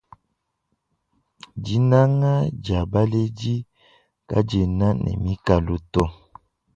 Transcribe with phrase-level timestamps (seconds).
[1.63, 3.55] Dinanga dia baledi
[4.29, 6.03] kadiena ne mikalu to.